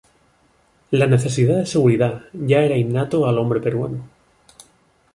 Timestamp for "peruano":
3.61-4.09